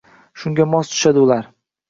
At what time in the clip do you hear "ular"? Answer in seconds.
1.27-1.47